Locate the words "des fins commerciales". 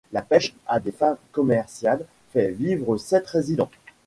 0.79-2.03